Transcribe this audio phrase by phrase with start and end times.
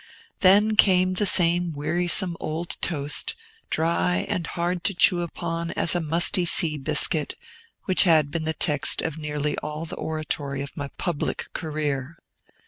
[0.39, 3.35] Then came the same wearisome old toast,
[3.69, 7.35] dry and hard to chew upon as a musty sea biscuit,
[7.83, 12.17] which had been the text of nearly all the oratory of my public career.